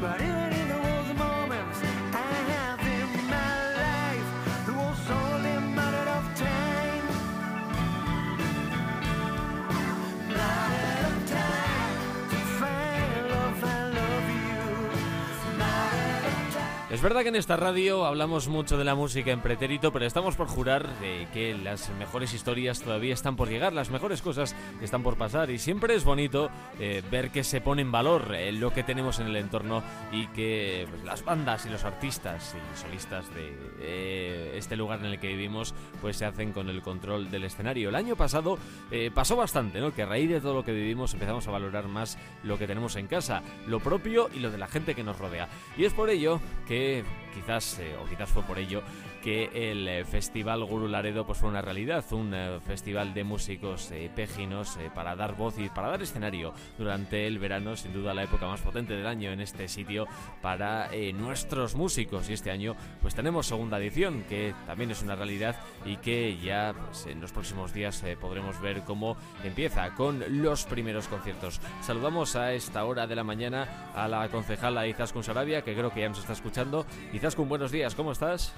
[0.00, 0.45] but it
[16.96, 20.34] Es verdad que en esta radio hablamos mucho de la música en pretérito, pero estamos
[20.34, 20.88] por jurar
[21.34, 25.58] que las mejores historias todavía están por llegar, las mejores cosas están por pasar y
[25.58, 26.48] siempre es bonito
[26.80, 30.26] eh, ver que se pone en valor eh, lo que tenemos en el entorno y
[30.28, 35.20] que pues, las bandas y los artistas y solistas de eh, este lugar en el
[35.20, 37.90] que vivimos pues se hacen con el control del escenario.
[37.90, 38.58] El año pasado
[39.14, 39.92] pasó bastante, ¿no?
[39.92, 42.96] Que a raíz de todo lo que vivimos empezamos a valorar más lo que tenemos
[42.96, 45.50] en casa, lo propio y lo de la gente que nos rodea.
[45.76, 47.25] Y es por ello que Dave.
[47.36, 48.82] Quizás, eh, o quizás fue por ello,
[49.22, 53.92] que el eh, Festival Guru Laredo pues fue una realidad, un eh, festival de músicos
[54.14, 58.46] péginos para dar voz y para dar escenario durante el verano, sin duda la época
[58.46, 60.06] más potente del año en este sitio
[60.40, 62.30] para nuestros músicos.
[62.30, 66.74] Y este año pues tenemos segunda edición, que también es una realidad y que ya
[66.74, 71.60] pues, en los próximos días podremos ver cómo empieza con los primeros conciertos.
[71.80, 76.00] Saludamos a esta hora de la mañana a la concejala Izaskun Sarabia, que creo que
[76.00, 76.86] ya nos está escuchando
[77.34, 78.52] con buenos días, ¿cómo estás?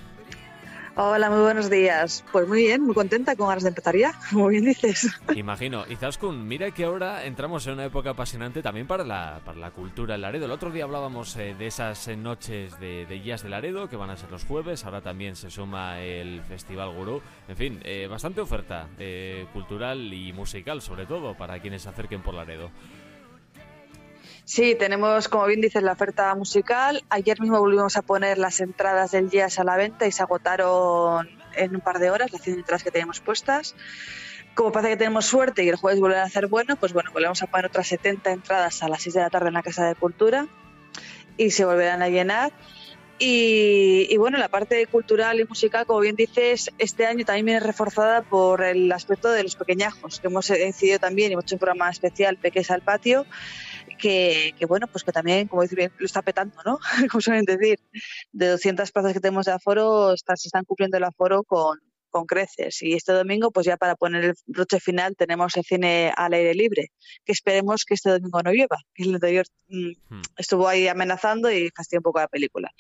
[1.01, 2.25] Hola, muy buenos días.
[2.33, 5.09] Pues muy bien, muy contenta, con ganas de empezar ya, como bien dices.
[5.35, 5.85] Imagino.
[5.89, 10.17] Izaskun, mira que ahora entramos en una época apasionante también para la, para la cultura
[10.17, 10.47] en Laredo.
[10.47, 14.11] El otro día hablábamos eh, de esas noches de, de jazz de Laredo, que van
[14.11, 14.85] a ser los jueves.
[14.85, 17.23] Ahora también se suma el Festival Gurú.
[17.47, 22.23] En fin, eh, bastante oferta eh, cultural y musical, sobre todo, para quienes se acerquen
[22.23, 22.71] por Laredo.
[24.49, 27.05] Sí, tenemos, como bien dices, la oferta musical.
[27.11, 31.29] Ayer mismo volvimos a poner las entradas del jazz a la venta y se agotaron
[31.55, 33.77] en un par de horas las 100 entradas que teníamos puestas.
[34.55, 37.43] Como parece que tenemos suerte y el jueves vuelve a hacer bueno, pues bueno, volvemos
[37.43, 39.95] a poner otras 70 entradas a las 6 de la tarde en la Casa de
[39.95, 40.47] Cultura
[41.37, 42.51] y se volverán a llenar.
[43.21, 48.23] Y, bueno, la parte cultural y musical, como bien dices, este año también viene reforzada
[48.23, 51.91] por el aspecto de los pequeñajos, que hemos decidido también y hemos hecho un programa
[51.91, 53.27] especial, Peques al Patio,
[53.99, 56.79] que, bueno, pues que también, como dice bien, lo está petando, ¿no?
[57.11, 57.79] como suelen decir,
[58.33, 61.79] de 200 plazas que tenemos de aforo, se están cumpliendo el aforo con,
[62.19, 62.83] con creces.
[62.83, 66.53] Y este domingo, pues ya para poner el broche final, tenemos el cine al aire
[66.55, 66.91] libre,
[67.25, 70.23] que esperemos que este domingo no llueva, que el anterior mm, hmm.
[70.37, 72.71] estuvo ahí amenazando y fastidió un poco la película.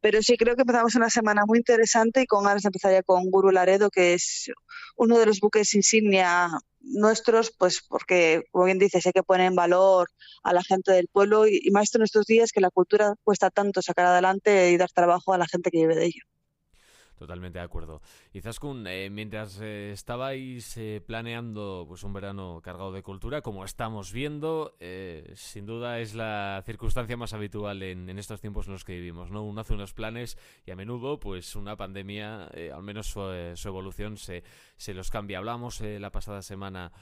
[0.00, 3.02] Pero sí creo que empezamos una semana muy interesante y con ganas de empezar ya
[3.04, 4.50] con Guru Laredo, que es
[4.96, 6.48] uno de los buques insignia
[6.80, 10.08] nuestros, pues porque, como bien dices, hay que poner en valor
[10.42, 13.50] a la gente del pueblo y, y más en estos días que la cultura cuesta
[13.50, 16.22] tanto sacar adelante y dar trabajo a la gente que vive de ello.
[17.18, 18.00] Totalmente de acuerdo.
[18.32, 23.64] Y Zaskun, eh, mientras eh, estabais eh, planeando pues un verano cargado de cultura, como
[23.64, 24.76] estamos viendo,
[25.34, 29.32] sin duda es la circunstancia más habitual en, en, estos tiempos en los que vivimos.
[29.32, 29.42] ¿no?
[29.42, 33.20] Uno hace unos planes y a menudo pues una pandemia, al menos su,
[33.54, 34.44] su evolución, se,
[34.76, 35.38] se, los cambia.
[35.38, 36.92] Hablamos la pasada semana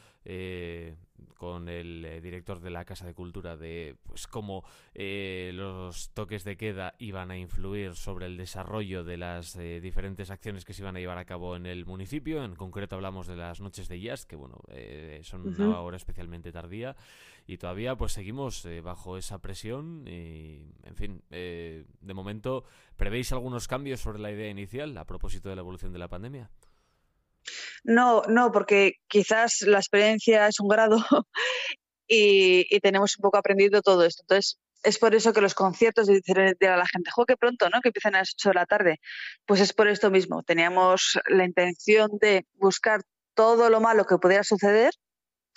[1.36, 6.94] con el director de la Casa de Cultura de pues cómo los toques de queda
[6.98, 11.18] iban a influir sobre el desarrollo de las diferentes acciones que se iban a llevar
[11.18, 12.44] a cabo en el municipio.
[12.44, 16.52] En concreto hablamos de las noches de jazz, que bueno, eh, son una hora especialmente
[16.52, 16.96] tardía.
[17.46, 20.04] Y todavía pues seguimos eh, bajo esa presión.
[20.06, 22.64] Y, en fin, eh, de momento,
[22.96, 26.50] ¿prevéis algunos cambios sobre la idea inicial a propósito de la evolución de la pandemia?
[27.84, 30.98] No, no, porque quizás la experiencia es un grado
[32.08, 34.22] y, y, tenemos un poco aprendido todo esto.
[34.24, 37.80] Entonces, es por eso que los conciertos dicen a la gente, juego que pronto, ¿no?
[37.80, 39.00] Que empiezan a las 8 de la tarde.
[39.44, 40.44] Pues es por esto mismo.
[40.44, 43.02] Teníamos la intención de buscar
[43.34, 44.92] todo lo malo que pudiera suceder,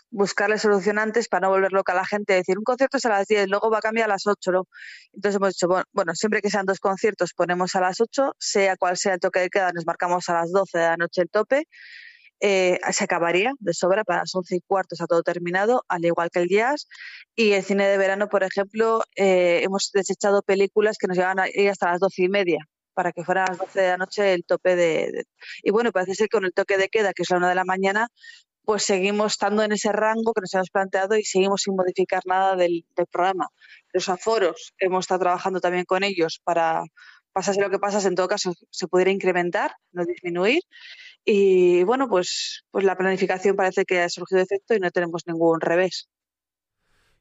[0.10, 3.28] buscarle solucionantes para no volver loca a la gente, decir, un concierto es a las
[3.28, 4.64] 10, luego va a cambiar a las 8, ¿no?
[5.14, 8.98] Entonces hemos dicho, bueno, siempre que sean dos conciertos ponemos a las 8, sea cual
[8.98, 11.68] sea el toque de queda, nos marcamos a las 12 de la noche el tope
[12.42, 16.30] eh, se acabaría de sobra para las 11 y cuarto, está todo terminado, al igual
[16.32, 16.88] que el jazz.
[17.36, 21.48] Y el cine de verano, por ejemplo, eh, hemos desechado películas que nos llevan a
[21.50, 22.60] ir hasta las 12 y media
[22.94, 25.26] para que fuera a las 12 de la noche el tope de,
[25.64, 27.56] Y bueno, parece ser que con el toque de queda, que es la una de
[27.56, 28.10] la mañana,
[28.64, 32.56] pues seguimos estando en ese rango que nos hemos planteado y seguimos sin modificar nada
[32.56, 33.48] del, del programa.
[33.94, 36.84] Los aforos, hemos estado trabajando también con ellos para,
[37.32, 40.62] pasase lo que pasase, en todo caso se pudiera incrementar, no disminuir.
[41.32, 45.62] Y bueno, pues, pues la planificación parece que ha surgido efecto y no tenemos ningún
[45.62, 46.08] revés.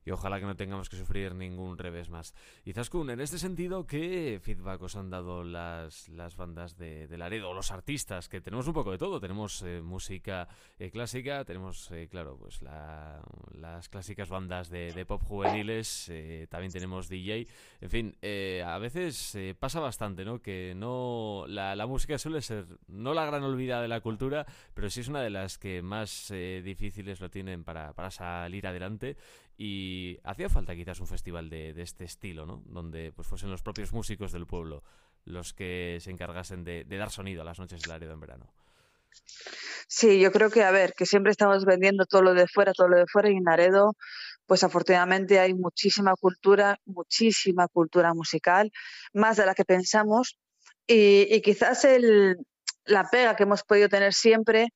[0.09, 2.35] Y ojalá que no tengamos que sufrir ningún revés más.
[2.65, 7.53] Y Zaskun, en este sentido, ¿qué feedback os han dado las, las bandas de, Laredo,
[7.53, 8.27] los artistas?
[8.27, 12.63] Que tenemos un poco de todo, tenemos eh, música eh, clásica, tenemos, eh, claro, pues
[12.63, 16.11] las clásicas bandas de, pop juveniles,
[16.49, 17.47] también tenemos DJ,
[17.83, 18.17] en fin,
[18.65, 20.41] a veces pasa bastante, ¿no?
[20.41, 24.89] Que no la, la música suele ser no la gran olvidada de la cultura, pero
[24.89, 29.19] sí es una de las que más difíciles lo tienen para, para salir adelante
[29.61, 32.63] y hacía falta quizás un festival de, este estilo, ¿no?
[32.67, 34.85] Donde pues fuesen los propios músicos del pueblo
[35.25, 38.47] los que se encargasen de, dar sonido a las noches del Laredo en verano.
[39.89, 42.89] Sí, yo creo que, a ver, que siempre estamos vendiendo todo lo de fuera, todo
[42.89, 43.97] lo de fuera, y en Laredo,
[44.47, 48.71] pues afortunadamente hay muchísima cultura, muchísima cultura musical,
[49.13, 50.39] más de la que pensamos,
[50.87, 51.87] y, quizás
[52.85, 54.69] la pega que hemos podido tener siempre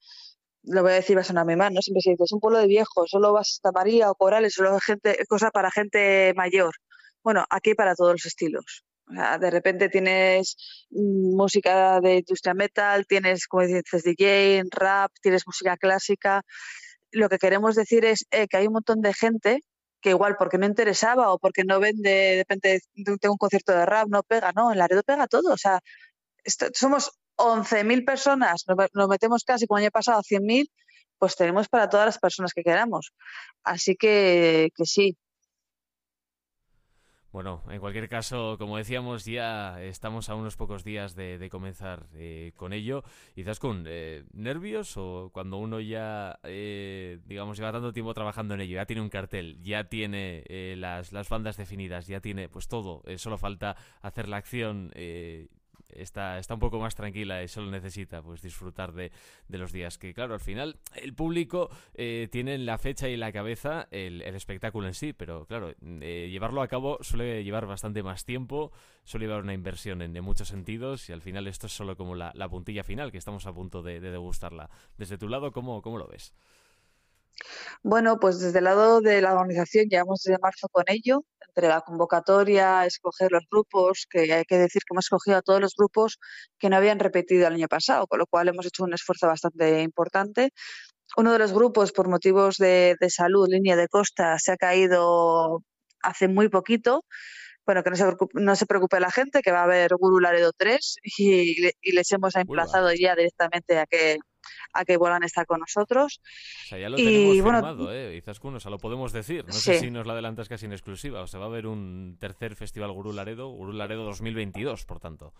[0.64, 1.82] lo voy a decir, va a sonar mal, ¿no?
[1.82, 4.78] Siempre se dice, es un pueblo de viejos, solo vas hasta María o Corales, solo
[4.80, 6.74] gente, cosa para gente mayor.
[7.22, 8.84] Bueno, aquí para todos los estilos.
[9.08, 10.56] O sea, de repente tienes
[10.90, 16.42] mm, música de industria metal, tienes, como dices, DJ, rap, tienes música clásica.
[17.10, 19.60] Lo que queremos decir es eh, que hay un montón de gente
[20.00, 22.80] que igual porque no interesaba o porque no vende, de repente
[23.20, 25.52] tengo un concierto de rap, no pega, no, en Laredo pega todo.
[25.52, 25.80] O sea,
[26.74, 27.12] somos
[27.42, 30.70] 11.000 personas, nos, metemos casi como el año pasado a 100.000,
[31.18, 33.12] pues tenemos para todas las personas que queramos.
[33.64, 35.16] Así que, sí,
[37.32, 42.52] bueno, en cualquier caso, como decíamos, ya estamos a unos pocos días de, comenzar eh,
[42.56, 43.04] con ello.
[43.34, 48.60] Quizás con eh, nervios o cuando uno ya, eh, digamos, lleva tanto tiempo trabajando en
[48.60, 50.44] ello, ya tiene un cartel, ya tiene
[50.76, 54.92] las, las bandas definidas, ya tiene pues todo, solo falta hacer la acción
[55.96, 59.10] está, está un poco más tranquila y solo necesita pues disfrutar de,
[59.48, 59.98] los días.
[59.98, 64.22] Que claro, al final el público eh, tiene en la fecha y la cabeza el,
[64.22, 68.72] espectáculo en sí, pero claro, eh, llevarlo a cabo suele llevar bastante más tiempo,
[69.04, 72.32] suele llevar una inversión en, muchos sentidos y al final esto es solo como la,
[72.48, 74.70] puntilla final que estamos a punto de, degustarla.
[74.98, 76.34] Desde tu lado, ¿cómo, cómo lo ves?
[77.82, 81.80] Bueno, pues desde el lado de la organización llevamos desde marzo con ello, entre la
[81.82, 86.18] convocatoria, escoger los grupos, que hay que decir que hemos escogido a todos los grupos
[86.58, 89.82] que no habían repetido el año pasado, con lo cual hemos hecho un esfuerzo bastante
[89.82, 90.50] importante.
[91.16, 95.62] Uno de los grupos, por motivos de, salud, línea de costa, se ha caído
[96.02, 97.04] hace muy poquito.
[97.66, 100.20] Bueno, que no se, preocupe, no se preocupe la gente, que va a haber Guru
[100.20, 104.18] Laredo 3 y, y les hemos emplazado ya directamente a que
[104.72, 106.20] a que vuelvan a estar con nosotros.
[106.64, 108.16] O sea, ya lo tenemos firmado, ¿eh?
[108.16, 109.44] Izaskun, o sea, lo podemos decir.
[109.46, 111.22] No sé si nos lo adelantas casi en exclusiva.
[111.22, 115.32] O sea, va a haber un tercer Festival Gurú Laredo, Gurú Laredo 2022, por tanto.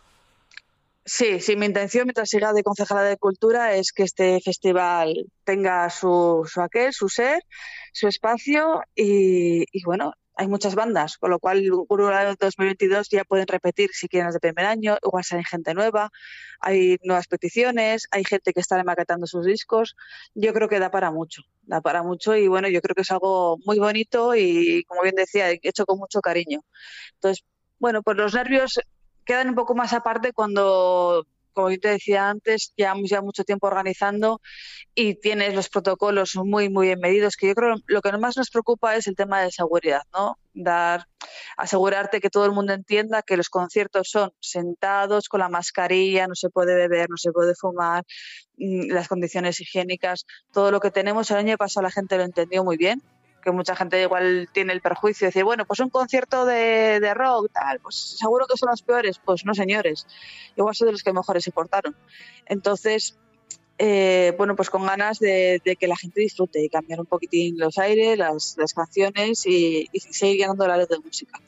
[1.04, 5.90] Sí, sí, mi intención mientras siga de concejala de cultura es que este festival tenga
[5.90, 7.42] su, su aquel, su ser,
[7.92, 13.24] su espacio y, y bueno, hay muchas bandas, con lo cual el Guru 2022 ya
[13.24, 16.10] pueden repetir si quieren las de primer año, igual salen gente nueva,
[16.60, 19.94] hay nuevas peticiones, hay gente que está maquetando sus discos.
[20.34, 23.10] Yo creo que da para mucho, da para mucho y bueno, yo creo que es
[23.12, 26.60] algo muy bonito y como bien decía, hecho con mucho cariño.
[27.14, 27.44] Entonces,
[27.78, 28.80] bueno, pues los nervios
[29.24, 33.66] quedan un poco más aparte cuando como yo te decía antes, llevamos ya mucho tiempo
[33.66, 34.40] organizando
[34.94, 38.50] y tienes los protocolos muy, muy bien medidos, que yo creo lo que más nos
[38.50, 40.38] preocupa es el tema de seguridad, ¿no?
[40.54, 41.06] Dar,
[41.56, 46.34] asegurarte que todo el mundo entienda que los conciertos son sentados, con la mascarilla, no
[46.34, 48.04] se puede beber, no se puede fumar,
[48.58, 51.30] mm, las condiciones higiénicas, todo lo que tenemos.
[51.30, 53.02] El año pasado la gente lo entendió muy bien,
[53.42, 57.14] que mucha gente igual tiene el perjuicio de decir, bueno, pues un concierto de, de,
[57.14, 59.20] rock, tal, pues seguro que son los peores.
[59.24, 60.06] Pues no, señores,
[60.56, 61.96] igual son de los que mejores se portaron.
[62.46, 63.18] Entonces,
[63.78, 67.78] eh, bueno, pues con ganas de, que la gente disfrute y cambiar un poquitín los
[67.78, 71.40] aires, las, las canciones y, y seguir llenando la luz de música.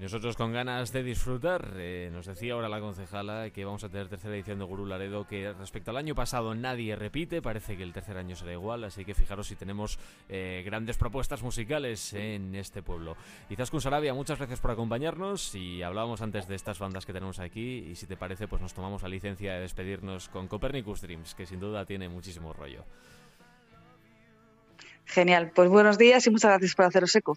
[0.00, 4.08] Nosotros con ganas de disfrutar, eh, nos decía ahora la concejala que vamos a tener
[4.08, 7.92] tercera edición de Gurú Laredo, que respecto al año pasado nadie repite, parece que el
[7.92, 9.98] tercer año será igual, así que fijaros si tenemos
[10.30, 13.14] eh, grandes propuestas musicales en este pueblo.
[13.50, 17.90] Izaskun Sarabia, muchas gracias por acompañarnos y hablábamos antes de estas bandas que tenemos aquí
[17.90, 21.44] y si te parece pues nos tomamos la licencia de despedirnos con Copernicus Dreams, que
[21.44, 22.86] sin duda tiene muchísimo rollo.
[25.04, 27.36] Genial, pues buenos días y muchas gracias por haceros eco.